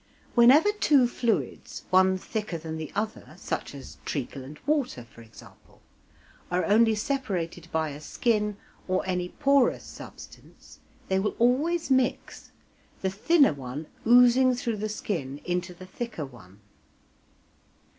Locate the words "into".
15.45-15.71